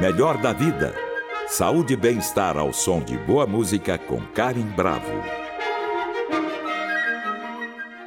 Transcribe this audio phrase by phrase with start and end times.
[0.00, 0.94] Melhor da vida.
[1.48, 5.10] Saúde e bem-estar ao som de boa música com Karen Bravo.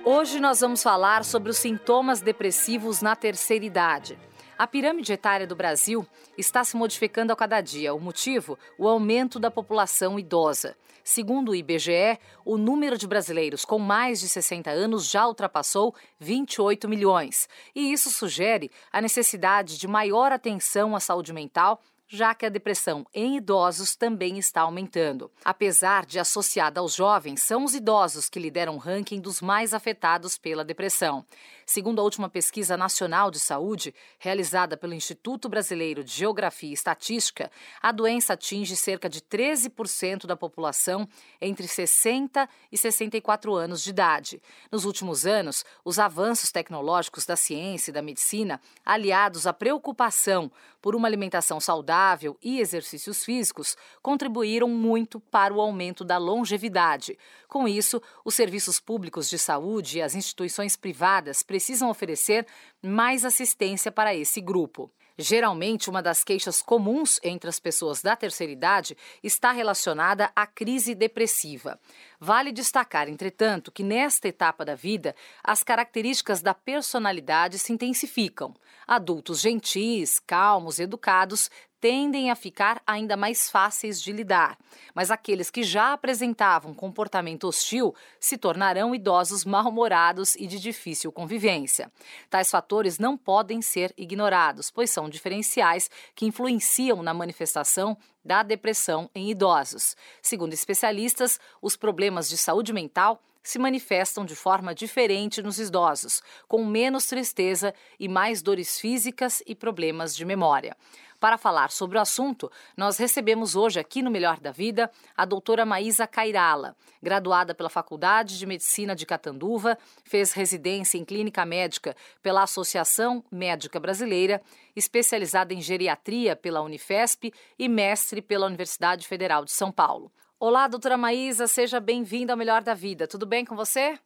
[0.05, 4.17] Hoje nós vamos falar sobre os sintomas depressivos na terceira idade.
[4.62, 6.05] A pirâmide etária do Brasil
[6.37, 7.96] está se modificando a cada dia.
[7.96, 8.59] O motivo?
[8.77, 10.77] O aumento da população idosa.
[11.03, 16.88] Segundo o IBGE, o número de brasileiros com mais de 60 anos já ultrapassou 28
[16.88, 17.49] milhões.
[17.73, 21.81] E isso sugere a necessidade de maior atenção à saúde mental
[22.14, 25.31] já que a depressão em idosos também está aumentando.
[25.45, 30.38] Apesar de associada aos jovens, são os idosos que lideram o ranking dos mais afetados
[30.38, 31.25] pela depressão.
[31.71, 37.49] Segundo a última pesquisa nacional de saúde, realizada pelo Instituto Brasileiro de Geografia e Estatística,
[37.81, 41.07] a doença atinge cerca de 13% da população
[41.39, 44.41] entre 60 e 64 anos de idade.
[44.70, 50.94] Nos últimos anos, os avanços tecnológicos da ciência e da medicina, aliados à preocupação por
[50.94, 57.17] uma alimentação saudável e exercícios físicos, contribuíram muito para o aumento da longevidade.
[57.47, 62.45] Com isso, os serviços públicos de saúde e as instituições privadas precisam oferecer
[62.81, 64.92] mais assistência para esse grupo.
[65.17, 70.95] Geralmente, uma das queixas comuns entre as pessoas da terceira idade está relacionada à crise
[70.95, 71.80] depressiva.
[72.20, 78.56] Vale destacar, entretanto, que nesta etapa da vida, as características da personalidade se intensificam.
[78.88, 81.52] Adultos gentis, calmos, educados
[81.82, 84.56] tendem a ficar ainda mais fáceis de lidar,
[84.94, 91.92] mas aqueles que já apresentavam comportamento hostil se tornarão idosos mal-humorados e de difícil convivência.
[92.30, 99.09] Tais fatores não podem ser ignorados, pois são diferenciais que influenciam na manifestação da depressão
[99.16, 99.96] em idosos.
[100.22, 106.66] Segundo especialistas, os problemas de saúde mental se manifestam de forma diferente nos idosos, com
[106.66, 110.75] menos tristeza e mais dores físicas e problemas de memória.
[111.22, 115.64] Para falar sobre o assunto, nós recebemos hoje aqui no Melhor da Vida a doutora
[115.64, 122.41] Maísa Cairala, graduada pela Faculdade de Medicina de Catanduva, fez residência em clínica médica pela
[122.41, 124.41] Associação Médica Brasileira,
[124.75, 130.12] especializada em geriatria pela Unifesp e mestre pela Universidade Federal de São Paulo.
[130.44, 133.07] Olá, doutora Maísa, seja bem-vinda ao Melhor da Vida.
[133.07, 134.00] Tudo bem com você?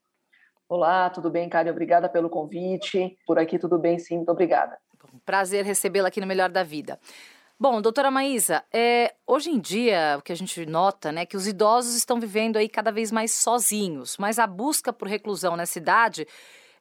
[0.68, 1.72] Olá, tudo bem, Karen?
[1.72, 3.18] Obrigada pelo convite.
[3.26, 4.78] Por aqui tudo bem, sim, muito obrigada.
[5.26, 7.00] Prazer recebê-la aqui no Melhor da Vida.
[7.58, 11.48] Bom, doutora Maísa, é, hoje em dia o que a gente nota né, que os
[11.48, 16.28] idosos estão vivendo aí cada vez mais sozinhos, mas a busca por reclusão nessa idade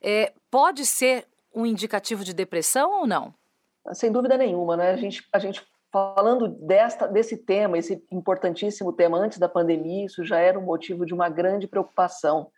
[0.02, 3.32] é, pode ser um indicativo de depressão ou não?
[3.92, 4.90] Sem dúvida nenhuma, né?
[4.90, 10.24] A gente, a gente falando desta, desse tema, esse importantíssimo tema antes da pandemia, isso
[10.24, 12.50] já era um motivo de uma grande preocupação.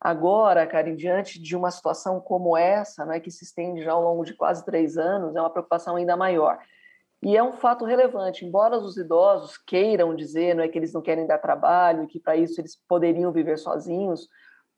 [0.00, 4.24] Agora, Karen, diante de uma situação como essa, né, que se estende já ao longo
[4.24, 6.60] de quase três anos, é uma preocupação ainda maior.
[7.20, 11.02] E é um fato relevante, embora os idosos queiram dizer não é, que eles não
[11.02, 14.28] querem dar trabalho e que para isso eles poderiam viver sozinhos,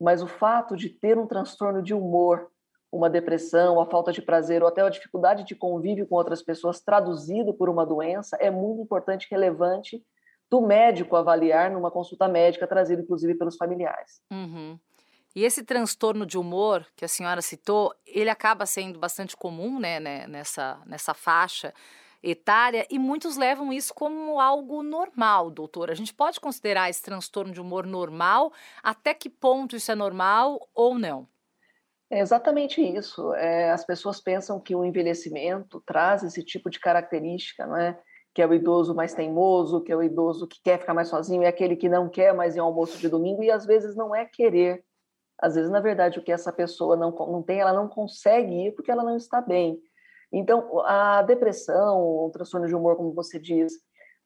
[0.00, 2.48] mas o fato de ter um transtorno de humor,
[2.90, 6.80] uma depressão, a falta de prazer ou até a dificuldade de convívio com outras pessoas
[6.80, 10.02] traduzido por uma doença é muito importante e relevante
[10.50, 14.22] do médico avaliar numa consulta médica trazida inclusive pelos familiares.
[14.30, 14.78] Uhum.
[15.36, 20.00] E esse transtorno de humor que a senhora citou, ele acaba sendo bastante comum né,
[20.00, 21.72] né, nessa, nessa faixa
[22.22, 25.92] etária e muitos levam isso como algo normal, doutora.
[25.92, 28.52] A gente pode considerar esse transtorno de humor normal?
[28.82, 31.28] Até que ponto isso é normal ou não?
[32.10, 33.34] É exatamente isso.
[33.34, 38.00] É, as pessoas pensam que o envelhecimento traz esse tipo de característica, não é?
[38.34, 41.42] Que é o idoso mais teimoso, que é o idoso que quer ficar mais sozinho,
[41.42, 44.14] é aquele que não quer mais ir ao almoço de domingo, e às vezes não
[44.14, 44.82] é querer,
[45.40, 48.72] às vezes, na verdade, o que essa pessoa não, não tem, ela não consegue ir
[48.72, 49.78] porque ela não está bem.
[50.32, 53.72] Então, a depressão, o transtorno de humor, como você diz,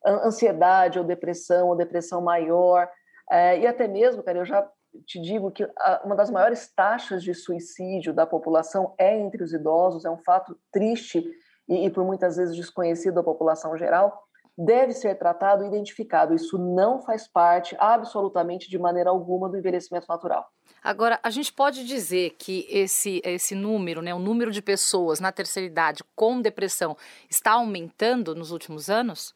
[0.05, 2.89] ansiedade ou depressão, ou depressão maior,
[3.31, 4.69] é, e até mesmo, cara, eu já
[5.07, 5.69] te digo que
[6.05, 10.59] uma das maiores taxas de suicídio da população é entre os idosos, é um fato
[10.73, 11.25] triste
[11.69, 14.23] e, e por muitas vezes desconhecido da população geral,
[14.57, 16.35] deve ser tratado e identificado.
[16.35, 20.47] Isso não faz parte, absolutamente, de maneira alguma, do envelhecimento natural.
[20.83, 25.33] Agora, a gente pode dizer que esse, esse número, né, o número de pessoas na
[25.33, 26.97] terceira idade com depressão
[27.31, 29.35] está aumentando nos últimos anos?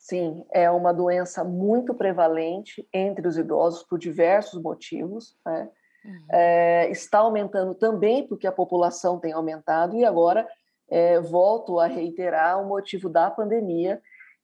[0.00, 5.36] Sim, é uma doença muito prevalente entre os idosos por diversos motivos.
[5.44, 5.68] Né?
[6.02, 6.26] Uhum.
[6.32, 10.48] É, está aumentando também porque a população tem aumentado, e agora
[10.88, 14.00] é, volto a reiterar o motivo da pandemia,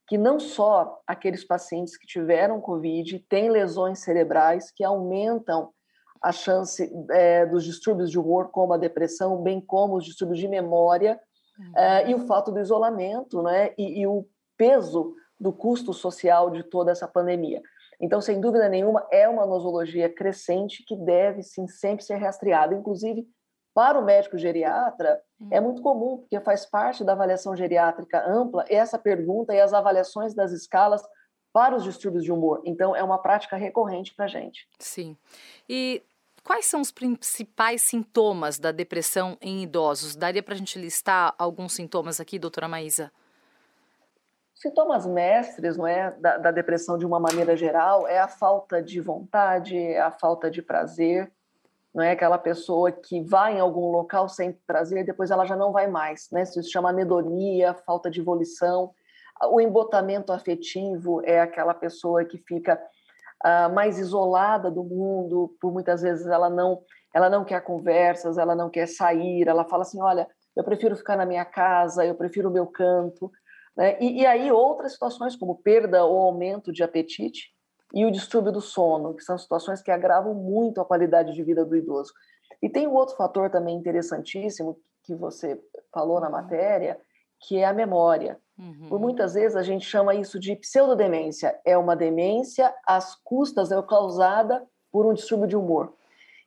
[0.07, 5.71] que não só aqueles pacientes que tiveram Covid têm lesões cerebrais que aumentam
[6.21, 10.47] a chance é, dos distúrbios de humor, como a depressão, bem como os distúrbios de
[10.47, 11.19] memória,
[11.59, 14.23] uh, e o fato do isolamento né, e, e o
[14.55, 17.61] peso do custo social de toda essa pandemia.
[17.99, 22.75] Então, sem dúvida nenhuma, é uma nosologia crescente que deve sim sempre ser rastreada.
[22.75, 23.27] Inclusive,
[23.73, 25.49] para o médico geriatra, hum.
[25.51, 30.33] é muito comum, porque faz parte da avaliação geriátrica ampla essa pergunta e as avaliações
[30.33, 31.01] das escalas
[31.53, 32.61] para os distúrbios de humor.
[32.65, 34.67] Então, é uma prática recorrente para a gente.
[34.77, 35.17] Sim.
[35.67, 36.03] E
[36.43, 40.15] quais são os principais sintomas da depressão em idosos?
[40.15, 43.11] Daria para a gente listar alguns sintomas aqui, doutora Maísa?
[44.59, 48.99] Sintomas mestres não é, da, da, depressão de uma maneira geral é a falta de
[48.99, 51.31] vontade, é a falta de prazer,
[51.93, 55.71] não é aquela pessoa que vai em algum local sem prazer, depois ela já não
[55.71, 56.41] vai mais, né?
[56.41, 58.91] Isso se chama anedonia, falta de volição.
[59.51, 62.81] O embotamento afetivo é aquela pessoa que fica
[63.45, 66.81] uh, mais isolada do mundo, por muitas vezes ela não,
[67.13, 71.15] ela não quer conversas, ela não quer sair, ela fala assim, olha, eu prefiro ficar
[71.15, 73.31] na minha casa, eu prefiro o meu canto.
[73.77, 73.97] Né?
[74.01, 77.53] E, e, aí outras situações, como perda ou aumento de apetite
[77.93, 81.63] e o distúrbio do sono, que são situações que agravam muito a qualidade de vida
[81.63, 82.11] do idoso.
[82.61, 85.61] E tem um outro fator também interessantíssimo que você
[85.93, 86.33] falou na uhum.
[86.33, 86.99] matéria,
[87.39, 88.39] que é a memória.
[88.57, 88.89] Uhum.
[88.89, 91.57] Por muitas vezes a gente chama isso de pseudodemência.
[91.63, 95.93] É uma demência às custas, é causada por um distúrbio de humor.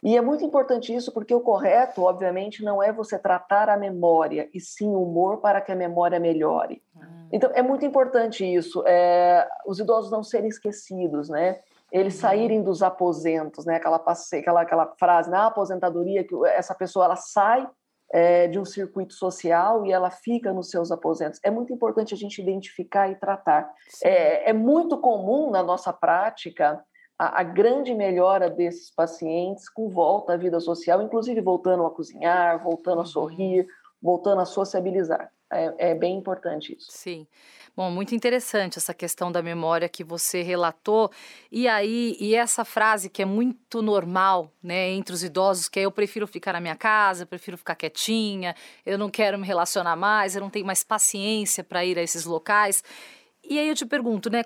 [0.02, 4.49] E é muito importante isso porque o correto, obviamente, não é você tratar a memória,
[4.55, 6.82] e sim o humor para que a memória melhore.
[6.97, 7.29] Uhum.
[7.31, 11.61] Então, é muito importante isso, é, os idosos não serem esquecidos, né?
[11.93, 12.20] Eles uhum.
[12.20, 13.76] saírem dos aposentos, né?
[13.76, 14.02] Aquela,
[14.32, 17.69] aquela, aquela frase, na aposentadoria, que essa pessoa ela sai
[18.11, 21.38] é, de um circuito social e ela fica nos seus aposentos.
[21.44, 23.70] É muito importante a gente identificar e tratar.
[24.03, 26.82] É, é, muito comum na nossa prática
[27.20, 32.58] a, a, grande melhora desses pacientes com volta à vida social, inclusive voltando a cozinhar,
[32.62, 33.06] voltando a uhum.
[33.06, 33.67] sorrir,
[34.00, 35.31] voltando a sociabilizar.
[35.52, 36.87] É, é, bem importante isso.
[36.90, 37.26] Sim.
[37.76, 41.11] Bom, muito interessante essa questão da memória que você relatou.
[41.52, 45.82] E aí, e essa frase que é muito normal, né, entre os idosos, que é
[45.82, 48.55] eu prefiro ficar na minha casa, eu prefiro ficar quietinha,
[48.87, 52.25] eu não quero me relacionar mais, eu não tenho mais paciência para ir a esses
[52.25, 52.82] locais.
[53.44, 54.44] E aí eu te pergunto, né,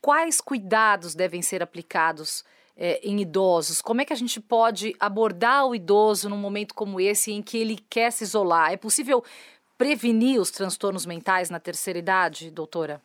[0.00, 2.44] quais cuidados devem ser aplicados
[2.76, 3.82] é, em idosos?
[3.82, 7.58] Como é que a gente pode abordar o idoso num momento como esse em que
[7.58, 8.72] ele quer se isolar?
[8.72, 9.22] É possível
[9.76, 13.00] prevenir os transtornos mentais na terceira idade, doutora?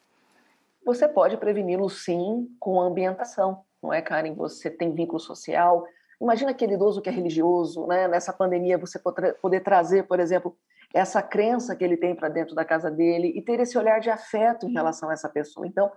[0.86, 4.34] Você pode preveni-los sim com a ambientação, não é, Karen?
[4.36, 5.84] Você tem vínculo social.
[6.22, 8.08] Imagina aquele idoso que é religioso, né?
[8.08, 9.00] Nessa pandemia você
[9.42, 10.56] poder trazer, por exemplo,
[10.94, 14.10] essa crença que ele tem para dentro da casa dele e ter esse olhar de
[14.10, 15.68] afeto em relação a essa pessoa.
[15.68, 15.92] Então,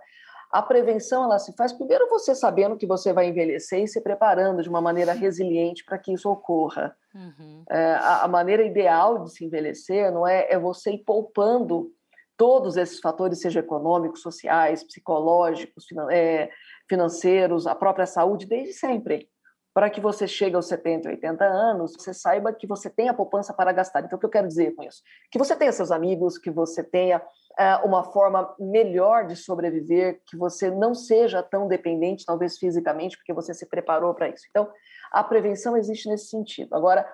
[0.51, 4.63] a prevenção ela se faz primeiro você sabendo que você vai envelhecer e se preparando
[4.63, 6.95] de uma maneira resiliente para que isso ocorra.
[7.13, 7.63] Uhum.
[7.69, 11.91] É, a, a, maneira ideal de se envelhecer não é, é você ir poupando
[12.35, 16.49] todos esses fatores, seja econômicos, sociais, psicológicos, finan é,
[16.87, 19.29] financeiros, a própria saúde, desde sempre.
[19.73, 23.53] Para que você chegue aos 70, 80 anos, você saiba que você tem a poupança
[23.53, 24.03] para gastar.
[24.03, 25.01] Então, o que eu quero dizer com isso?
[25.31, 27.21] Que você tenha seus amigos, que você tenha
[27.57, 33.33] é, uma forma melhor de sobreviver, que você não seja tão dependente, talvez fisicamente, porque
[33.33, 34.45] você se preparou para isso.
[34.49, 34.69] Então,
[35.11, 36.73] a prevenção existe nesse sentido.
[36.75, 37.07] Agora,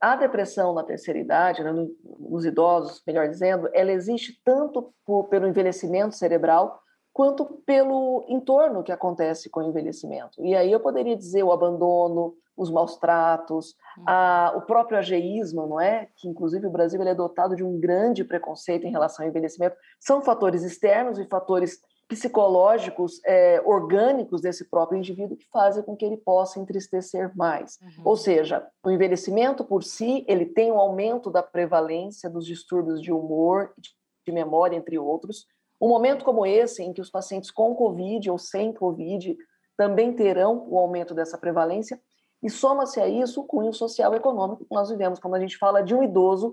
[0.00, 5.46] a depressão na terceira idade, né, nos idosos, melhor dizendo, ela existe tanto por, pelo
[5.46, 6.80] envelhecimento cerebral
[7.16, 10.44] quanto pelo entorno que acontece com o envelhecimento.
[10.44, 14.04] E aí eu poderia dizer o abandono, os maus tratos, uhum.
[14.06, 16.10] a, o próprio ageísmo, não é?
[16.14, 19.78] Que inclusive o Brasil ele é dotado de um grande preconceito em relação ao envelhecimento.
[19.98, 26.04] São fatores externos e fatores psicológicos é, orgânicos desse próprio indivíduo que fazem com que
[26.04, 27.78] ele possa entristecer mais.
[27.80, 28.02] Uhum.
[28.04, 33.10] Ou seja, o envelhecimento por si ele tem um aumento da prevalência dos distúrbios de
[33.10, 35.46] humor, de memória, entre outros.
[35.80, 39.36] Um momento como esse, em que os pacientes com Covid ou sem Covid
[39.76, 42.00] também terão o aumento dessa prevalência,
[42.42, 45.58] e soma-se a isso o cunho social e econômico que nós vivemos, quando a gente
[45.58, 46.52] fala de um idoso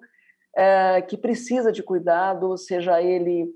[0.55, 3.49] é, que precisa de cuidado, seja ele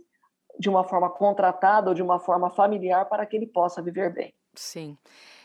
[0.59, 4.33] de uma forma contratada ou de uma forma familiar para que ele possa viver bem.
[4.55, 4.97] Sim.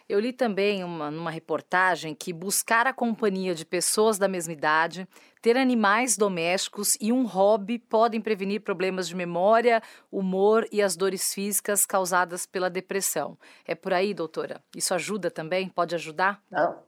[0.09, 5.09] Eu li também uma, numa reportagem que buscar a companhia de pessoas da mesma idade,
[5.41, 11.33] ter animais domésticos e um hobby podem prevenir problemas de memória, humor e as dores
[11.35, 13.37] físicas causadas pela depressão.
[13.67, 14.63] É por aí, doutora?
[14.77, 15.69] Isso ajuda também?
[15.69, 16.43] Pode ajudar?
[16.51, 16.79] Não,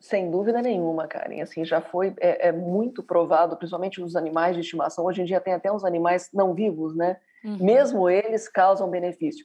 [0.00, 1.42] sem dúvida nenhuma, Karen.
[1.42, 5.04] Assim, já foi é, é muito provado, principalmente os animais de estimação.
[5.04, 7.18] Hoje em dia tem até uns animais não vivos, né?
[7.44, 7.58] Uhum.
[7.60, 9.44] Mesmo eles causam benefício.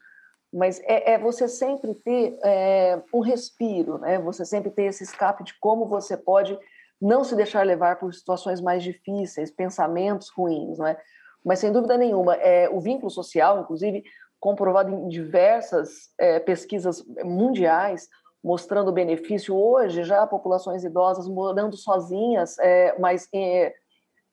[0.56, 4.18] Mas é, é você sempre ter é, um respiro, né?
[4.20, 6.58] Você sempre ter esse escape de como você pode
[7.02, 10.98] não se deixar levar por situações mais difíceis, pensamentos ruins, não é?
[11.44, 14.04] Mas sem dúvida nenhuma, é, o vínculo social, inclusive
[14.40, 18.08] comprovado em diversas é, pesquisas mundiais,
[18.42, 23.74] mostrando o benefício hoje já populações idosas morando sozinhas, é, mas é,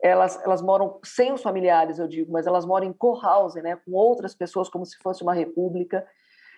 [0.03, 3.93] elas, elas moram sem os familiares, eu digo, mas elas moram em co-housing, né, com
[3.93, 6.05] outras pessoas, como se fosse uma república.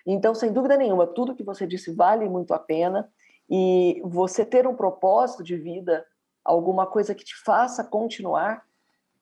[0.05, 3.07] Então, sem dúvida nenhuma, tudo que você disse vale muito a pena.
[3.47, 6.03] E você ter um propósito de vida,
[6.43, 8.63] alguma coisa que te faça continuar,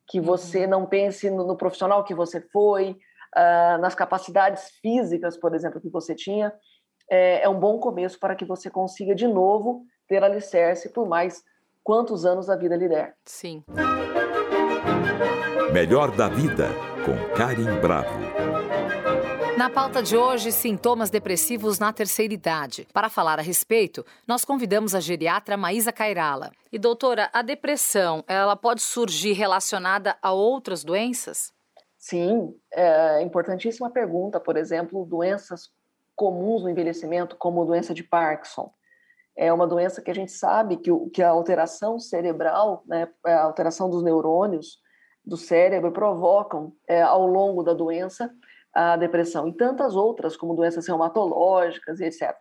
[0.08, 0.26] que uhum.
[0.26, 2.92] você não pense no, no profissional que você foi,
[3.36, 6.54] uh, nas capacidades físicas, por exemplo, que você tinha,
[7.10, 11.44] é, é um bom começo para que você consiga de novo ter alicerce por mais
[11.84, 13.16] quantos anos a vida lhe der.
[13.26, 13.64] Sim.
[15.74, 16.68] Melhor da vida,
[17.04, 18.20] com Karim Bravo.
[19.58, 22.88] Na pauta de hoje, sintomas depressivos na terceira idade.
[22.94, 26.52] Para falar a respeito, nós convidamos a geriatra Maísa Cairala.
[26.72, 31.52] E doutora, a depressão, ela pode surgir relacionada a outras doenças?
[31.98, 34.40] Sim, é importantíssima pergunta.
[34.40, 35.72] Por exemplo, doenças
[36.16, 38.72] comuns no envelhecimento, como doença de Parkinson
[39.36, 43.90] é uma doença que a gente sabe que, que a alteração cerebral, né, a alteração
[43.90, 44.83] dos neurônios
[45.26, 48.34] do cérebro provocam é, ao longo da doença
[48.74, 52.36] a depressão e tantas outras como doenças reumatológicas e etc.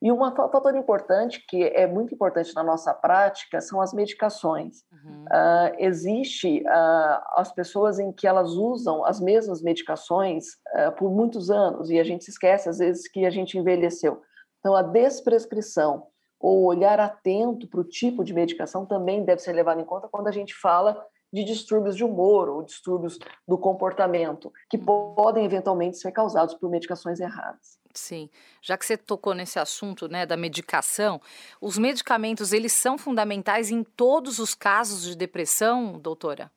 [0.00, 4.84] E um fator importante que é muito importante na nossa prática são as medicações.
[4.92, 5.24] Uhum.
[5.24, 11.50] Uh, existe uh, as pessoas em que elas usam as mesmas medicações uh, por muitos
[11.50, 14.22] anos e a gente se esquece às vezes que a gente envelheceu.
[14.60, 16.06] Então a desprescrição
[16.38, 20.28] ou olhar atento para o tipo de medicação também deve ser levado em conta quando
[20.28, 25.14] a gente fala de distúrbios de humor ou distúrbios do comportamento, que uhum.
[25.14, 27.78] podem eventualmente ser causados por medicações erradas.
[27.92, 28.30] Sim,
[28.62, 31.20] já que você tocou nesse assunto, né, da medicação,
[31.60, 36.50] os medicamentos eles são fundamentais em todos os casos de depressão, doutora?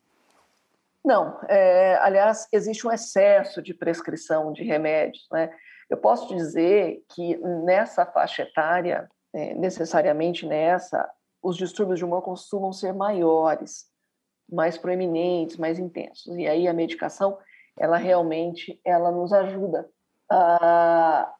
[1.04, 5.50] Não, é, aliás, existe um excesso de prescrição de remédios, né?
[5.90, 11.10] Eu posso dizer que nessa faixa etária é, necessariamente nessa,
[11.42, 13.86] os distúrbios de humor costumam ser maiores,
[14.50, 16.36] mais proeminentes, mais intensos.
[16.36, 17.38] E aí a medicação,
[17.78, 19.88] ela realmente, ela nos ajuda
[20.30, 21.32] a,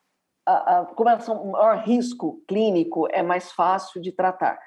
[0.47, 4.59] a, a como elas são maior risco clínico, é mais fácil de tratar.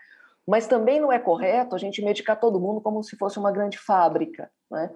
[0.48, 3.80] Mas também não é correto a gente medicar todo mundo como se fosse uma grande
[3.80, 4.52] fábrica.
[4.70, 4.92] Né?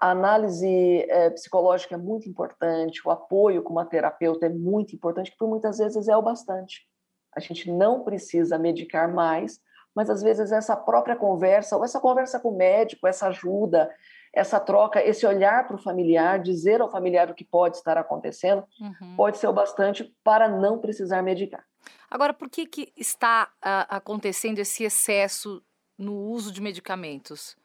[0.00, 5.30] A análise é, psicológica é muito importante, o apoio com uma terapeuta é muito importante,
[5.30, 6.86] porque muitas vezes é o bastante.
[7.34, 9.60] A gente não precisa medicar mais,
[9.94, 13.90] mas às vezes essa própria conversa, ou essa conversa com o médico, essa ajuda,
[14.32, 18.64] essa troca, esse olhar para o familiar, dizer ao familiar o que pode estar acontecendo,
[18.80, 19.16] uhum.
[19.16, 21.64] pode ser o bastante para não precisar medicar.
[22.10, 25.62] Agora, por que, que está uh, acontecendo esse excesso
[25.98, 27.56] no uso de medicamentos?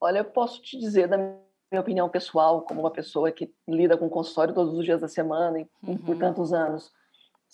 [0.00, 4.08] Olha, eu posso te dizer da minha opinião pessoal, como uma pessoa que lida com
[4.08, 5.96] consultório todos os dias da semana e uhum.
[5.98, 6.92] por tantos anos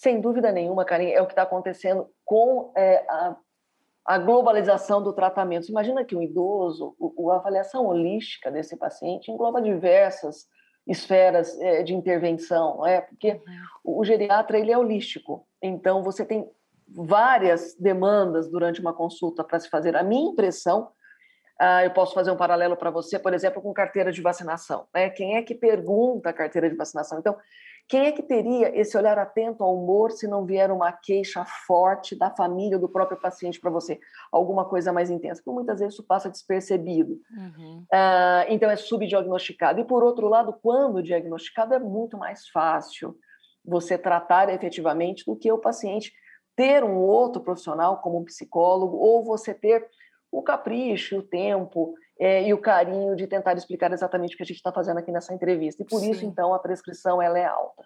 [0.00, 3.36] sem dúvida nenhuma, Karim, é o que está acontecendo com é, a,
[4.14, 5.66] a, globalização do tratamento.
[5.66, 10.46] Você imagina que um idoso, o, a avaliação holística desse paciente engloba diversas
[10.86, 13.00] esferas é, de intervenção, não é?
[13.00, 13.40] Porque
[13.84, 16.50] o, geriatra ele é holístico, então você tem
[16.88, 19.96] várias demandas durante uma consulta para se fazer.
[19.96, 20.90] A minha impressão
[21.60, 24.86] Uh, eu posso fazer um paralelo para você, por exemplo, com carteira de vacinação.
[24.94, 25.10] Né?
[25.10, 27.18] Quem é que pergunta a carteira de vacinação?
[27.18, 27.36] Então,
[27.90, 32.16] quem é que teria esse olhar atento ao humor se não vier uma queixa forte
[32.16, 33.98] da família ou do próprio paciente para você?
[34.30, 37.20] Alguma coisa mais intensa, porque muitas vezes isso passa despercebido.
[37.36, 37.84] Uhum.
[37.92, 39.80] Uh, então é subdiagnosticado.
[39.80, 43.18] E por outro lado, quando diagnosticado, é muito mais fácil
[43.64, 46.12] você tratar efetivamente do que o paciente
[46.54, 49.84] ter um outro profissional, como um psicólogo, ou você ter
[50.30, 54.46] o capricho, o tempo é, e o carinho de tentar explicar exatamente o que a
[54.46, 55.82] gente está fazendo aqui nessa entrevista.
[55.82, 56.10] E por Sim.
[56.10, 57.82] isso, então, a prescrição ela é alta.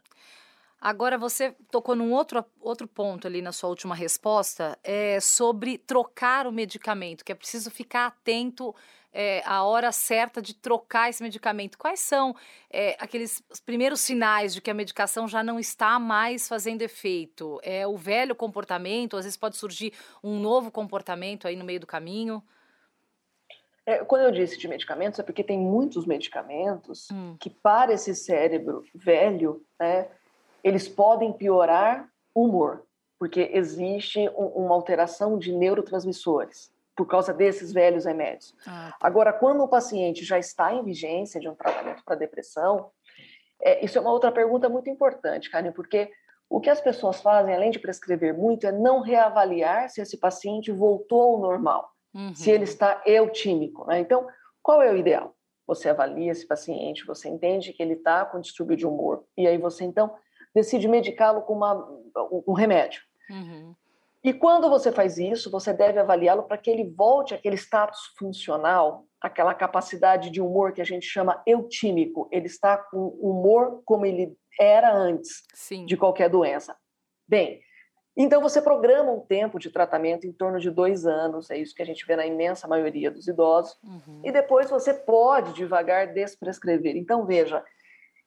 [0.80, 6.48] Agora, você tocou num outro, outro ponto ali na sua última resposta, é sobre trocar
[6.48, 8.74] o medicamento, que é preciso ficar atento
[9.12, 11.78] é, à hora certa de trocar esse medicamento.
[11.78, 12.34] Quais são
[12.68, 17.60] é, aqueles primeiros sinais de que a medicação já não está mais fazendo efeito?
[17.62, 19.92] É o velho comportamento, às vezes pode surgir
[20.24, 22.42] um novo comportamento aí no meio do caminho?
[23.86, 27.36] É, quando eu disse de medicamentos, é porque tem muitos medicamentos hum.
[27.38, 30.08] que, para esse cérebro velho, né,
[30.62, 32.84] eles podem piorar o humor,
[33.18, 38.54] porque existe um, uma alteração de neurotransmissores por causa desses velhos remédios.
[38.66, 39.06] Ah, tá.
[39.06, 42.90] Agora, quando o paciente já está em vigência de um tratamento para depressão,
[43.60, 46.10] é, isso é uma outra pergunta muito importante, Karen, porque
[46.48, 50.70] o que as pessoas fazem, além de prescrever muito, é não reavaliar se esse paciente
[50.70, 51.93] voltou ao normal.
[52.14, 52.34] Uhum.
[52.34, 53.86] se ele está eutímico.
[53.86, 54.00] Né?
[54.00, 54.26] Então,
[54.62, 55.34] qual é o ideal?
[55.66, 59.56] Você avalia esse paciente, você entende que ele está com distúrbio de humor, e aí
[59.56, 60.14] você então
[60.54, 61.88] decide medicá-lo com uma,
[62.46, 63.02] um remédio.
[63.30, 63.74] Uhum.
[64.22, 69.04] E quando você faz isso, você deve avaliá-lo para que ele volte àquele status funcional,
[69.20, 72.26] aquela capacidade de humor que a gente chama eutímico.
[72.32, 75.84] Ele está com humor como ele era antes Sim.
[75.84, 76.74] de qualquer doença.
[77.28, 77.60] Bem,
[78.16, 81.82] então você programa um tempo de tratamento em torno de dois anos, é isso que
[81.82, 84.20] a gente vê na imensa maioria dos idosos, uhum.
[84.22, 86.96] e depois você pode devagar desprescrever.
[86.96, 87.64] Então veja,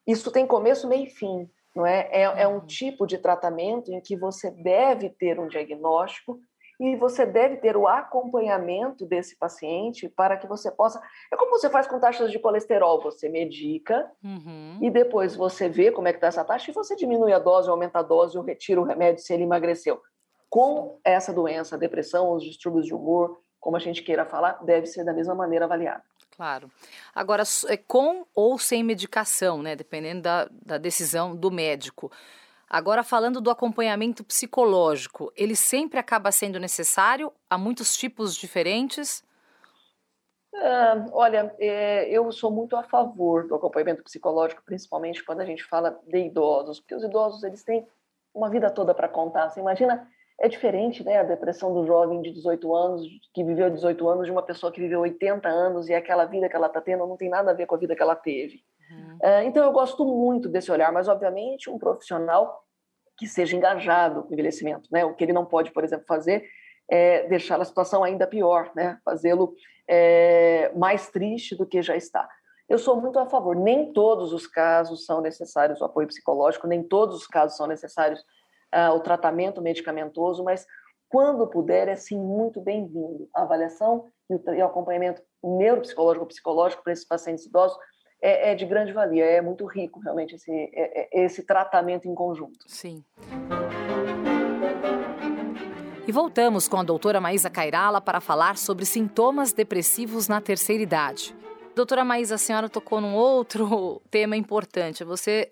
[0.05, 2.09] isso tem começo, meio e fim, não é?
[2.11, 2.65] É, é um uhum.
[2.65, 6.39] tipo de tratamento em que você deve ter um diagnóstico
[6.79, 11.01] e você deve ter o acompanhamento desse paciente para que você possa.
[11.31, 14.77] É como você faz com taxas de colesterol: você medica uhum.
[14.81, 17.69] e depois você vê como é que está essa taxa e você diminui a dose,
[17.69, 20.01] aumenta a dose ou retira o remédio se ele emagreceu.
[20.49, 24.85] Com essa doença, a depressão, os distúrbios de humor, como a gente queira falar, deve
[24.85, 26.03] ser da mesma maneira avaliado.
[26.37, 26.69] Claro.
[27.13, 29.75] Agora, é com ou sem medicação, né?
[29.75, 32.11] Dependendo da, da decisão do médico.
[32.69, 37.31] Agora, falando do acompanhamento psicológico, ele sempre acaba sendo necessário?
[37.49, 39.23] Há muitos tipos diferentes?
[40.53, 45.63] Ah, olha, é, eu sou muito a favor do acompanhamento psicológico, principalmente quando a gente
[45.63, 47.87] fala de idosos, porque os idosos eles têm
[48.33, 49.49] uma vida toda para contar.
[49.49, 50.05] Você imagina,
[50.39, 54.31] é diferente, né, a depressão do jovem de 18 anos, que viveu 18 anos, de
[54.31, 57.29] uma pessoa que viveu 80 anos e aquela vida que ela está tendo não tem
[57.29, 58.63] nada a ver com a vida que ela teve.
[58.89, 59.17] Uhum.
[59.21, 62.63] É, então, eu gosto muito desse olhar, mas, obviamente, um profissional
[63.17, 64.87] que seja engajado com o envelhecimento.
[64.91, 65.03] Né?
[65.03, 66.47] O que ele não pode, por exemplo, fazer
[66.89, 68.99] é deixar a situação ainda pior, né?
[69.03, 69.53] fazê-lo
[69.87, 72.27] é, mais triste do que já está.
[72.69, 73.55] Eu sou muito a favor.
[73.55, 78.19] Nem todos os casos são necessários o apoio psicológico, nem todos os casos são necessários
[78.75, 80.65] uh, o tratamento medicamentoso, mas
[81.09, 83.29] quando puder, é sim muito bem-vindo.
[83.33, 87.77] A avaliação e o, e o acompanhamento neuropsicológico psicológico para esses pacientes idosos
[88.21, 92.15] é, é, de grande valia, é muito rico realmente esse, é, é, esse tratamento em
[92.15, 92.65] conjunto.
[92.67, 93.03] Sim.
[96.07, 101.35] E voltamos com a doutora Maísa Cairala para falar sobre sintomas depressivos na terceira idade.
[101.75, 105.03] Doutora Maísa, a senhora tocou num outro tema importante.
[105.03, 105.51] Você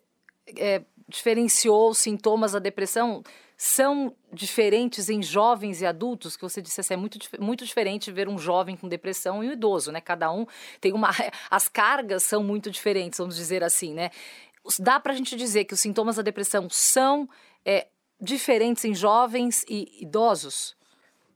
[0.58, 3.24] é, diferenciou os sintomas da depressão
[3.58, 8.28] são diferentes em jovens e adultos, que você disse assim, é muito, muito diferente ver
[8.28, 10.02] um jovem com depressão e um idoso, né?
[10.02, 10.46] Cada um
[10.82, 11.10] tem uma.
[11.50, 14.10] As cargas são muito diferentes, vamos dizer assim, né?
[14.80, 17.30] Dá para a gente dizer que os sintomas da depressão são
[17.64, 17.88] é,
[18.20, 20.76] diferentes em jovens e idosos?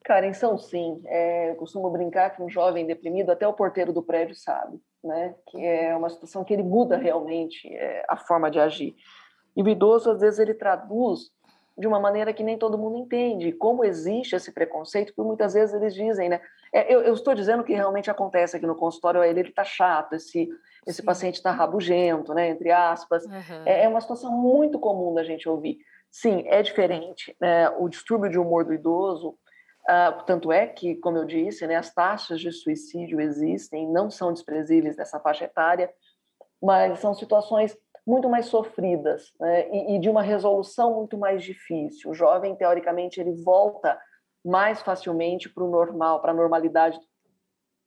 [0.03, 1.01] Karen, são sim.
[1.05, 5.35] É, eu costumo brincar que um jovem deprimido, até o porteiro do prédio sabe, né?
[5.47, 8.95] Que é uma situação que ele muda realmente é, a forma de agir.
[9.55, 11.31] E o idoso, às vezes, ele traduz
[11.79, 13.53] de uma maneira que nem todo mundo entende.
[13.53, 16.41] Como existe esse preconceito, porque muitas vezes eles dizem, né?
[16.73, 20.49] É, eu, eu, estou dizendo que realmente acontece aqui no consultório, ele está chato, esse,
[20.85, 22.49] esse paciente está rabugento, né?
[22.49, 23.25] Entre aspas.
[23.25, 23.63] Uhum.
[23.65, 25.77] É, é, uma situação muito comum da gente ouvir.
[26.11, 27.35] Sim, é diferente.
[27.39, 27.69] Né?
[27.69, 31.93] O distúrbio de humor do idoso, uh, tanto é que, como eu disse, né, as
[31.93, 35.89] taxas de suicídio existem, não são desprezíveis nessa faixa etária,
[36.61, 37.77] mas são situações
[38.09, 39.69] muito mais sofridas né?
[39.69, 42.09] e, e, de uma resolução muito mais difícil.
[42.09, 43.95] O jovem, teoricamente, ele volta
[44.43, 46.99] mais facilmente para o normal, para a normalidade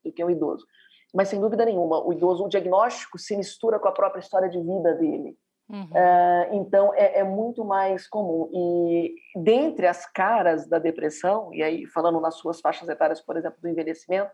[0.04, 0.64] do que o idoso.
[1.12, 4.60] Mas, sem dúvida nenhuma, o idoso, o diagnóstico se mistura com a própria história de
[4.60, 5.36] vida dele.
[5.68, 5.86] Uhum.
[5.86, 8.48] Uh, então, é, é, muito mais comum.
[8.54, 13.58] E dentre as caras da depressão, e aí falando nas suas faixas etárias, por exemplo,
[13.60, 14.30] do envelhecimento,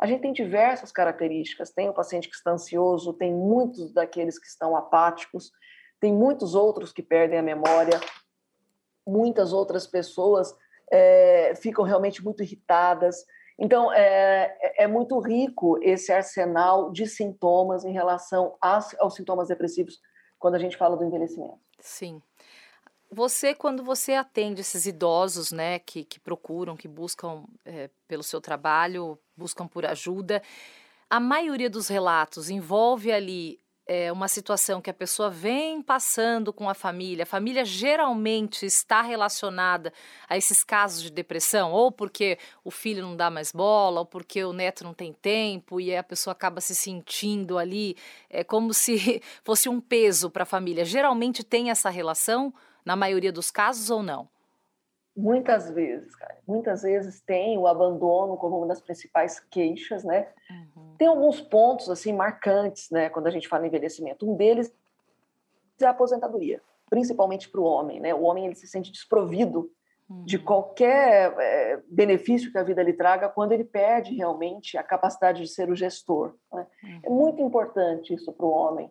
[0.00, 1.70] a gente tem diversas características.
[1.70, 5.52] Tem o paciente que está ansioso, tem muitos daqueles que estão apáticos,
[6.00, 8.00] tem muitos outros que perdem a memória,
[9.06, 10.54] muitas outras pessoas
[10.90, 13.24] é, ficam realmente muito irritadas.
[13.58, 20.00] Então, é, é, muito rico esse arsenal de sintomas em relação aos sintomas depressivos
[20.38, 21.60] quando a gente fala do envelhecimento.
[21.78, 22.22] Sim.
[23.12, 28.40] Você, quando você atende esses idosos, né, que, que procuram, que buscam é, pelo seu
[28.40, 30.40] trabalho, buscam por ajuda,
[31.08, 36.70] a maioria dos relatos envolve ali é, uma situação que a pessoa vem passando com
[36.70, 37.24] a família.
[37.24, 39.92] A família geralmente está relacionada
[40.28, 44.44] a esses casos de depressão, ou porque o filho não dá mais bola, ou porque
[44.44, 47.96] o neto não tem tempo, e a pessoa acaba se sentindo ali
[48.28, 50.84] é, como se fosse um peso para a família.
[50.84, 54.28] Geralmente tem essa relação na maioria dos casos ou não?
[55.16, 56.38] Muitas vezes, cara.
[56.46, 60.28] Muitas vezes tem o abandono como uma das principais queixas, né?
[60.50, 60.94] Uhum.
[60.96, 63.10] Tem alguns pontos, assim, marcantes, né?
[63.10, 64.30] Quando a gente fala em envelhecimento.
[64.30, 64.72] Um deles
[65.80, 68.14] é a aposentadoria, principalmente para o homem, né?
[68.14, 69.70] O homem, ele se sente desprovido
[70.24, 70.44] de uhum.
[70.44, 75.48] qualquer é, benefício que a vida lhe traga quando ele perde realmente a capacidade de
[75.48, 76.34] ser o gestor.
[76.52, 76.66] Né?
[77.04, 77.14] É uhum.
[77.14, 78.90] muito importante isso para o homem.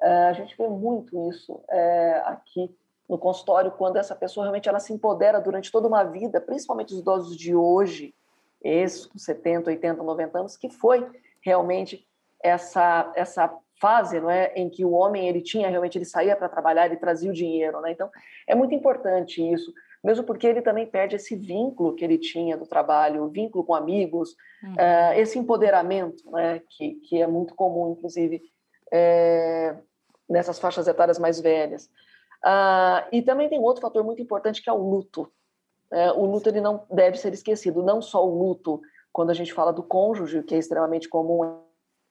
[0.00, 2.74] É, a gente vê muito isso é, aqui
[3.08, 7.00] no consultório, quando essa pessoa realmente ela se empodera durante toda uma vida, principalmente os
[7.00, 8.14] idosos de hoje,
[8.62, 11.06] esses com 70, 80, 90 anos, que foi
[11.40, 12.06] realmente
[12.42, 16.48] essa, essa fase não é, em que o homem ele tinha realmente, ele saía para
[16.48, 17.80] trabalhar, ele trazia o dinheiro.
[17.80, 17.92] Né?
[17.92, 18.10] Então,
[18.46, 22.66] é muito importante isso mesmo porque ele também perde esse vínculo que ele tinha do
[22.66, 24.72] trabalho, o vínculo com amigos, uhum.
[24.72, 28.42] uh, esse empoderamento, né, que, que é muito comum, inclusive,
[28.92, 29.76] é,
[30.28, 31.90] nessas faixas etárias mais velhas.
[32.44, 35.30] Uh, e também tem outro fator muito importante que é o luto.
[35.90, 39.52] É, o luto ele não deve ser esquecido, não só o luto quando a gente
[39.52, 41.62] fala do cônjuge, que é extremamente comum,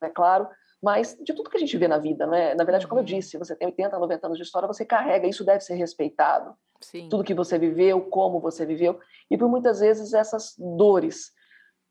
[0.01, 0.47] é claro,
[0.81, 2.53] mas de tudo que a gente vê na vida, né?
[2.55, 3.05] Na verdade, como eu uhum.
[3.05, 6.55] disse, você tem 80, 90 anos de história, você carrega, isso deve ser respeitado.
[6.81, 7.07] Sim.
[7.09, 11.31] Tudo que você viveu, como você viveu, e por muitas vezes essas dores.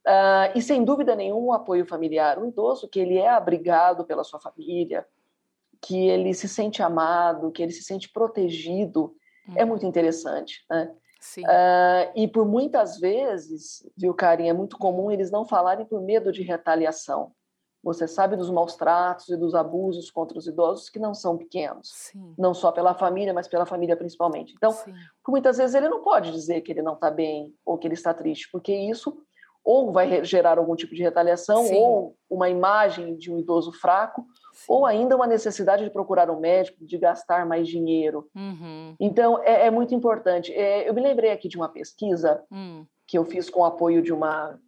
[0.07, 2.38] Uh, e sem dúvida nenhuma o apoio familiar.
[2.38, 5.05] Um idoso que ele é abrigado pela sua família,
[5.87, 9.14] que ele se sente amado, que ele se sente protegido,
[9.49, 9.55] hum.
[9.55, 9.70] é uhum.
[9.70, 10.92] muito interessante, né?
[11.38, 16.31] Uh, e por muitas vezes, viu, Karim, é muito comum eles não falarem por medo
[16.33, 17.33] de retaliação.
[17.83, 21.88] Você sabe dos maus tratos e dos abusos contra os idosos que não são pequenos,
[21.92, 22.35] Sim.
[22.37, 24.55] não só pela família, mas pela família principalmente.
[24.57, 24.77] Então,
[25.27, 28.12] muitas vezes ele não pode dizer que ele não está bem ou que ele está
[28.12, 29.16] triste, porque isso
[29.66, 31.75] ou vai gerar algum tipo de retaliação, Sim.
[31.75, 34.45] ou uma imagem de um idoso fraco, Sim.
[34.69, 38.29] Ou ainda uma necessidade de procurar um médico, de gastar mais dinheiro.
[38.35, 38.95] Uhum.
[38.99, 40.53] Então, é, é, muito importante.
[40.53, 42.85] É, eu me lembrei aqui de uma pesquisa hum.
[43.07, 44.59] que eu fiz com o apoio de uma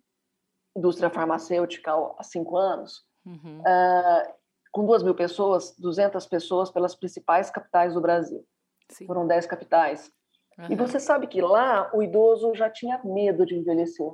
[0.76, 3.60] indústria farmacêutica há cinco anos, uhum.
[3.60, 4.32] uh,
[4.70, 8.44] com duas mil pessoas, 200 pessoas pelas principais capitais do Brasil.
[8.90, 9.06] Sim.
[9.06, 10.12] Foram dez capitais.
[10.58, 10.66] Uhum.
[10.70, 14.10] E você sabe que lá o idoso já tinha medo de envelhecer.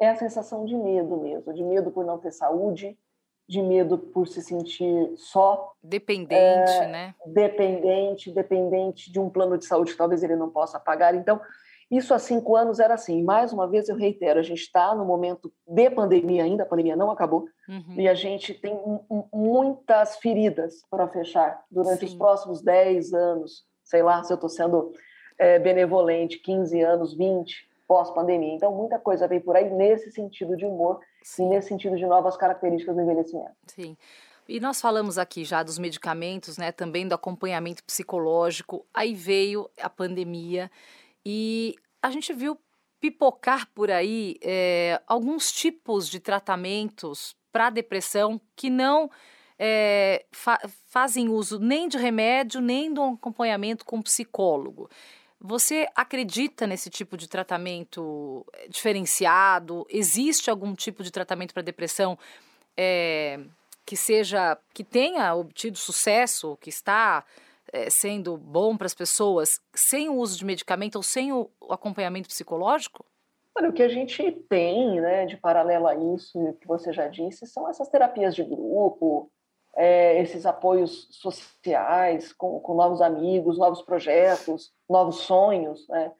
[0.00, 2.96] É a sensação de medo mesmo, de medo por não ter saúde,
[3.48, 5.72] de medo por se sentir só.
[5.82, 7.14] Dependente, é, né?
[7.26, 11.14] Dependente, dependente de um plano de saúde que talvez ele não possa pagar.
[11.14, 11.40] Então,
[11.90, 13.22] isso há cinco anos era assim.
[13.22, 16.94] Mais uma vez, eu reitero, a gente está no momento de pandemia ainda, a pandemia
[16.94, 17.94] não acabou, uhum.
[17.96, 18.78] e a gente tem
[19.32, 22.06] muitas feridas para fechar durante Sim.
[22.06, 24.92] os próximos 10 anos, sei lá se eu estou sendo
[25.38, 28.52] é, benevolente, 15 anos, 20, pós-pandemia.
[28.52, 31.46] Então, muita coisa vem por aí nesse sentido de humor Sim.
[31.46, 33.54] e nesse sentido de novas características do envelhecimento.
[33.66, 33.96] Sim.
[34.48, 38.86] E nós falamos aqui já dos medicamentos, né, também do acompanhamento psicológico.
[38.94, 40.70] Aí veio a pandemia
[41.24, 42.58] e a gente viu
[42.98, 49.10] pipocar por aí é, alguns tipos de tratamentos para depressão que não
[49.58, 54.88] é, fa fazem uso nem de remédio, nem do acompanhamento com psicólogo.
[55.40, 59.86] Você acredita nesse tipo de tratamento eh, diferenciado?
[59.88, 62.18] Existe algum tipo de tratamento para depressão
[62.76, 63.40] é,
[63.86, 67.24] que seja que tenha obtido sucesso, que está
[67.72, 72.28] é, sendo bom para as pessoas sem o uso de medicamento ou sem o, acompanhamento
[72.28, 73.04] psicológico?
[73.56, 77.46] Olha, o que a gente tem, né, de paralelo a isso, que você já disse,
[77.46, 79.30] são essas terapias de grupo,
[79.78, 86.10] é, esses apoios sociais com, com, novos amigos, novos projetos, novos sonhos, né?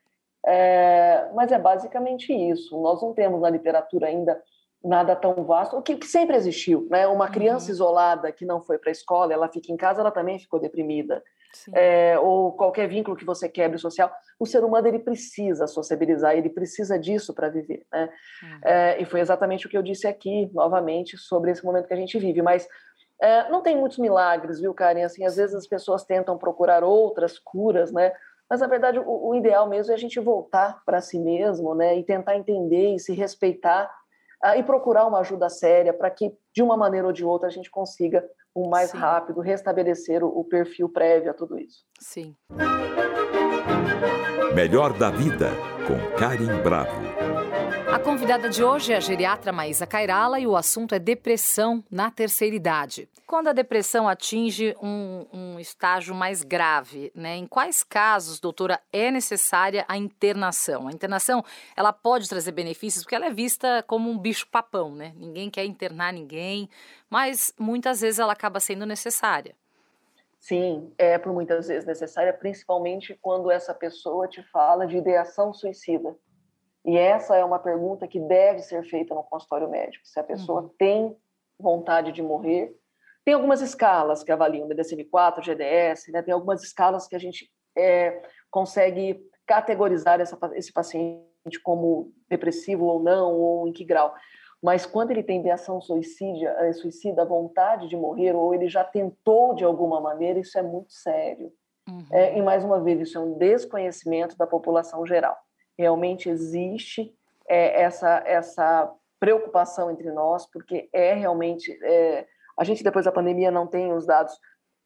[0.46, 2.80] É, mas é basicamente isso.
[2.80, 4.40] Nós não temos na literatura ainda
[4.82, 7.08] nada tão vasto, o que, que sempre existiu, né?
[7.08, 7.72] Uma criança uhum.
[7.72, 11.20] isolada que não foi para a escola, ela fica em casa, ela também ficou deprimida
[11.72, 16.50] é, ou qualquer vínculo que você quebre social, o ser humano ele precisa sociabilizar, ele
[16.50, 18.08] precisa disso para viver, né?
[18.42, 18.60] Uhum.
[18.64, 21.96] É, e foi exatamente o que eu disse aqui, novamente, sobre esse momento que a
[21.96, 22.42] gente vive.
[22.42, 22.68] Mas
[23.20, 25.02] é, não tem muitos milagres, viu, Karen?
[25.02, 28.12] Assim, às vezes as pessoas tentam procurar outras curas, né?
[28.48, 31.98] Mas na verdade o, o ideal mesmo é a gente voltar para si mesmo, né?
[31.98, 33.90] E tentar entender e se respeitar
[34.44, 37.52] uh, e procurar uma ajuda séria para que de uma maneira ou de outra a
[37.52, 38.98] gente consiga o mais Sim.
[38.98, 41.84] rápido, restabelecer o, o perfil prévio a tudo isso.
[42.00, 42.34] Sim.
[44.54, 45.50] Melhor da vida
[45.86, 47.27] com Karim Bravo.
[48.28, 52.54] Convidada de hoje é a geriatra Maísa Cairala e o assunto é depressão na terceira
[52.54, 53.08] idade.
[53.26, 57.36] Quando a depressão atinge um, um, estágio mais grave, né?
[57.36, 60.88] Em quais casos, doutora, é necessária a internação?
[60.88, 61.42] A internação,
[61.74, 65.14] ela pode trazer benefícios porque ela é vista como um bicho papão, né?
[65.16, 66.68] Ninguém quer internar ninguém,
[67.08, 69.54] mas muitas vezes ela acaba sendo necessária.
[70.38, 76.14] Sim, é por muitas vezes necessária, principalmente quando essa pessoa te fala de ideação suicida.
[76.88, 80.62] E essa é uma pergunta que deve ser feita no consultório médico, se a pessoa
[80.62, 80.70] uhum.
[80.78, 81.14] tem
[81.60, 82.74] vontade de morrer.
[83.26, 86.22] Tem algumas escalas que avaliam o DSM-4, GDS, né?
[86.22, 93.02] tem algumas escalas que a gente é, consegue categorizar essa, esse paciente como depressivo ou
[93.02, 94.14] não, ou em que grau.
[94.62, 99.54] Mas quando ele tem ideação suicida, eh, suicida, vontade de morrer, ou ele já tentou
[99.54, 101.52] de alguma maneira, isso é muito sério.
[101.86, 102.06] Uhum.
[102.10, 105.36] É, e mais uma vez, isso é um desconhecimento da população geral.
[105.78, 107.14] Realmente existe
[107.48, 111.70] é, essa, essa preocupação entre nós, porque é realmente.
[111.82, 112.26] É,
[112.58, 114.36] a gente, depois da pandemia, não tem os dados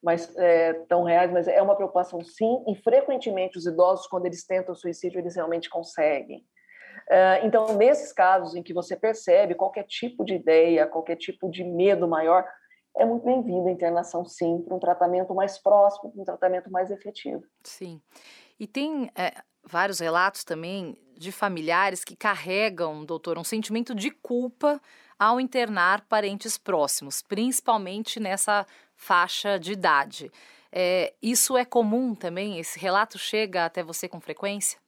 [0.03, 4.45] mais é, tão reais, mas é uma preocupação sim, e frequentemente os idosos, quando eles
[4.45, 6.45] tentam suicídio, eles realmente conseguem.
[7.09, 11.63] Uh, então, nesses casos em que você percebe qualquer tipo de ideia, qualquer tipo de
[11.63, 12.45] medo maior,
[12.95, 16.91] é muito bem-vinda a internação, sim, para um tratamento mais próximo, para um tratamento mais
[16.91, 17.43] efetivo.
[17.63, 18.01] Sim.
[18.59, 24.81] E tem é, vários relatos também de familiares que carregam, doutor, um sentimento de culpa
[25.17, 30.31] ao internar parentes próximos, principalmente nessa faixa de idade.
[30.71, 32.59] É, isso é comum também?
[32.59, 34.79] Esse relato chega até você com frequência?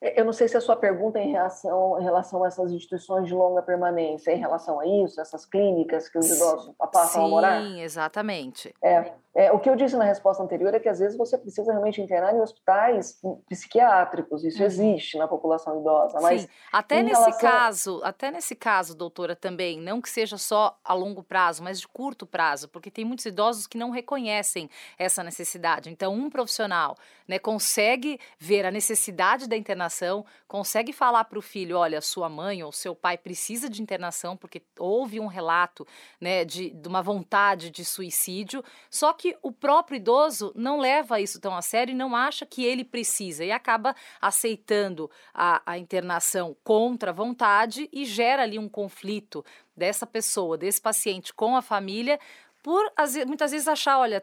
[0.00, 3.26] Eu não sei se a sua pergunta é em relação, em relação a essas instituições
[3.26, 7.28] de longa permanência, em relação a isso, essas clínicas que os idosos passam Sim, a
[7.28, 7.62] morar?
[7.62, 8.72] Sim, exatamente.
[8.80, 11.70] É, é, o que eu disse na resposta anterior é que às vezes você precisa
[11.70, 14.66] realmente internar em hospitais psiquiátricos, isso uhum.
[14.66, 16.20] existe na população idosa.
[16.20, 17.40] Mas Sim, até nesse relação...
[17.40, 21.86] caso, até nesse caso, doutora, também, não que seja só a longo prazo, mas de
[21.86, 25.88] curto prazo, porque tem muitos idosos que não reconhecem essa necessidade.
[25.88, 26.96] Então, um profissional
[27.28, 32.64] né, consegue ver a necessidade da internação consegue falar para o filho, olha, sua mãe
[32.64, 35.86] ou seu pai precisa de internação porque houve um relato
[36.20, 41.40] né, de, de uma vontade de suicídio, só que o próprio idoso não leva isso
[41.40, 43.44] tão a sério e não acha que ele precisa.
[43.44, 49.44] E acaba aceitando a, a internação contra a vontade e gera ali um conflito
[49.76, 52.18] dessa pessoa, desse paciente com a família,
[52.62, 52.92] por
[53.26, 54.22] muitas vezes achar, olha,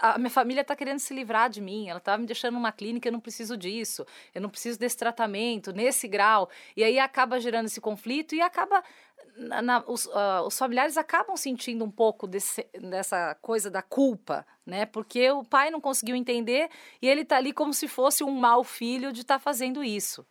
[0.00, 3.08] a minha família está querendo se livrar de mim, ela está me deixando numa clínica,
[3.08, 6.48] eu não preciso disso, eu não preciso desse tratamento, nesse grau.
[6.76, 8.82] E aí acaba gerando esse conflito e acaba.
[9.36, 14.44] Na, na, os, uh, os, familiares acabam sentindo um pouco desse, dessa coisa da culpa,
[14.66, 14.84] né?
[14.86, 16.68] Porque o pai não conseguiu entender
[17.00, 20.26] e ele está ali como se fosse um mau filho de estar tá fazendo isso.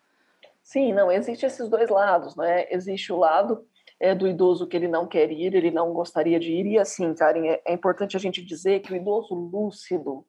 [0.62, 2.68] Sim, não, existe esses dois lados, né?
[2.70, 3.66] Existe o lado
[4.00, 6.66] é, do idoso que ele não quer ir, ele não gostaria de ir.
[6.68, 10.26] E assim, Karen, é, é importante a gente dizer que o idoso lúcido,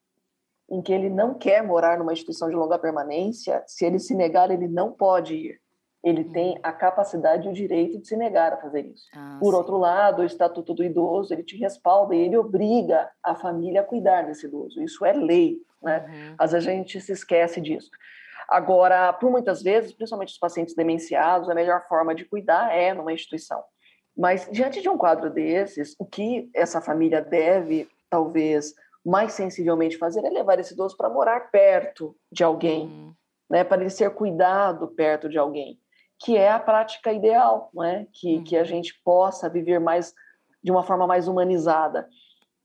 [0.69, 4.51] em que ele não quer morar numa instituição de longa permanência, se ele se negar,
[4.51, 5.61] ele não pode ir.
[6.03, 6.33] Ele uhum.
[6.33, 9.05] tem a capacidade e o direito de se negar a fazer isso.
[9.15, 9.57] Ah, Por sim.
[9.57, 13.85] outro lado, o Estatuto do Idoso, ele te respalda e ele obriga a família a
[13.85, 14.83] cuidar desse idoso.
[14.83, 16.07] Isso é lei, né?
[16.09, 16.37] Uhum.
[16.39, 17.91] Vezes a gente se esquece disso.
[18.51, 23.13] Agora, por muitas vezes, principalmente os pacientes demenciados, a melhor forma de cuidar é numa
[23.13, 23.63] instituição.
[24.17, 28.75] Mas, diante de um quadro desses, o que essa família deve, talvez,
[29.07, 33.15] mais sensivelmente fazer é levar esse idoso para morar perto de alguém, uhum.
[33.49, 35.79] né, para ele ser cuidado perto de alguém,
[36.19, 38.45] que é a prática ideal, né, que, uhum.
[38.45, 40.13] que a gente possa viver mais
[40.63, 42.09] de uma forma mais humanizada.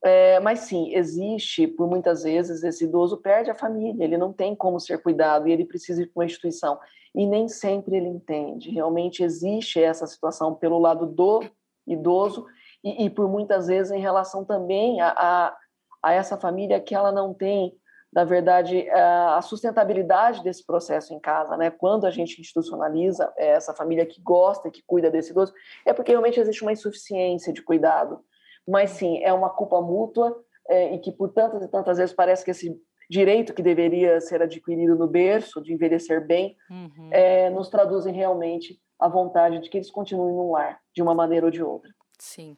[0.04, 4.54] É, mas sim, existe, por muitas vezes, esse idoso perde a família, ele não tem
[4.54, 6.78] como ser cuidado e ele precisa ir para uma instituição.
[7.14, 8.70] E nem sempre ele entende.
[8.70, 11.42] Realmente existe essa situação pelo lado do
[11.86, 12.46] idoso
[12.84, 15.56] e, e por muitas vezes em relação também a, a,
[16.02, 17.74] a, essa família que ela não tem,
[18.12, 21.56] na verdade, a sustentabilidade desse processo em casa.
[21.56, 21.70] Né?
[21.70, 25.54] Quando a gente institucionaliza essa família que gosta, que cuida desse idoso,
[25.86, 28.22] é porque realmente existe uma insuficiência de cuidado
[28.66, 30.36] mas sim, é uma culpa mútua
[30.68, 32.76] é, e que por tantas e tantas vezes parece que esse
[33.08, 37.08] direito que deveria ser adquirido no berço, de envelhecer bem, uhum.
[37.12, 41.46] é, nos traduzem realmente a vontade de que eles continuem no lar, de uma maneira
[41.46, 41.90] ou de outra.
[42.18, 42.56] Sim.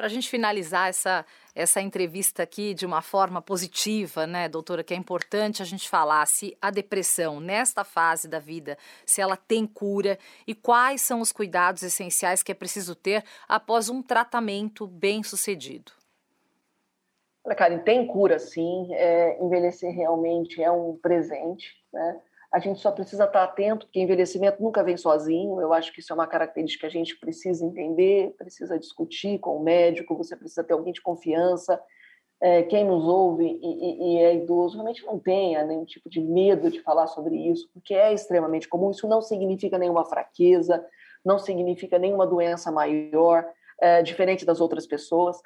[0.00, 4.94] Para a gente finalizar essa, essa entrevista aqui de uma forma positiva, né, doutora, que
[4.94, 9.66] é importante a gente falar se a depressão, nesta fase da vida, se ela tem
[9.66, 15.22] cura e quais são os cuidados essenciais que é preciso ter após um tratamento bem
[15.22, 15.92] sucedido.
[17.44, 22.22] Olha, Karen, tem cura sim, é, envelhecer realmente é um presente, né?
[22.52, 25.60] A gente só precisa estar atento, porque envelhecimento nunca vem sozinho.
[25.60, 29.56] Eu acho que isso é uma característica que a gente precisa entender, precisa discutir com
[29.56, 31.80] o médico, você precisa ter alguém de confiança.
[32.42, 36.22] É, quem nos ouve e, e, e, é idoso realmente não tenha nenhum tipo de
[36.22, 38.90] medo de falar sobre isso, porque é extremamente comum.
[38.90, 40.84] Isso não significa nenhuma fraqueza,
[41.24, 43.46] não significa nenhuma doença maior,
[43.80, 45.36] é, diferente das outras pessoas.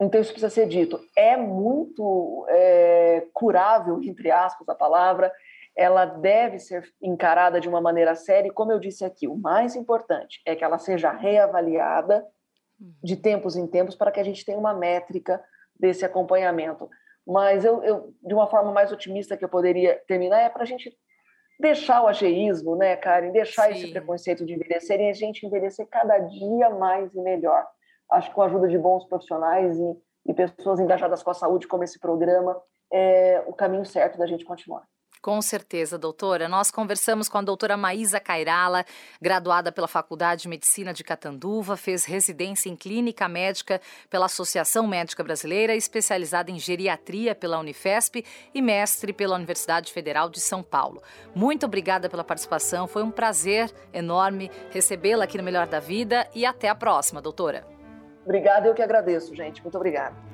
[0.00, 1.00] Então, isso precisa ser dito.
[1.16, 5.32] É muito é, curável, entre aspas, a palavra,
[5.76, 9.74] ela deve ser encarada de uma maneira séria, e como eu disse aqui, o mais
[9.74, 12.24] importante é que ela seja reavaliada
[13.02, 15.42] de tempos em tempos para que a gente tenha uma métrica
[15.78, 16.88] desse acompanhamento.
[17.26, 20.66] Mas eu, eu, de uma forma mais otimista que eu poderia terminar, é para a
[20.66, 20.96] gente
[21.58, 23.30] deixar o ageísmo, né, Karen?
[23.32, 23.72] Deixar Sim.
[23.72, 27.66] esse preconceito de envelhecer e a gente envelhecer cada dia mais e melhor.
[28.10, 31.66] Acho que com a ajuda de bons profissionais e, e pessoas engajadas com a saúde,
[31.66, 32.60] como esse programa,
[32.92, 34.84] é o caminho certo da gente continuar.
[35.24, 36.50] Com certeza, doutora.
[36.50, 38.84] Nós conversamos com a doutora Maísa Cairala,
[39.18, 45.24] graduada pela Faculdade de Medicina de Catanduva, fez residência em Clínica Médica pela Associação Médica
[45.24, 48.22] Brasileira, especializada em geriatria pela Unifesp
[48.54, 51.02] e mestre pela Universidade Federal de São Paulo.
[51.34, 56.44] Muito obrigada pela participação, foi um prazer enorme recebê-la aqui no Melhor da Vida e
[56.44, 57.66] até a próxima, doutora.
[58.24, 59.62] Obrigada, eu que agradeço, gente.
[59.62, 60.33] Muito obrigada.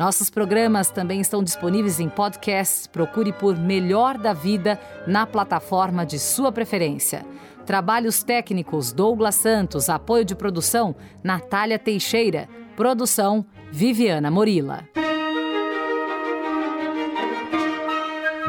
[0.00, 2.86] Nossos programas também estão disponíveis em podcasts.
[2.86, 7.22] Procure por Melhor da Vida na plataforma de sua preferência.
[7.66, 14.88] Trabalhos técnicos Douglas Santos, apoio de produção Natália Teixeira, produção Viviana Morila.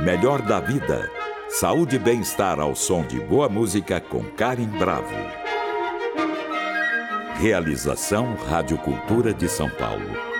[0.02, 1.10] Melhor da Vida.
[1.50, 5.14] Saúde e bem-estar ao som de boa música com Karen Bravo.
[7.36, 10.31] Realização Rádio Cultura de São Paulo.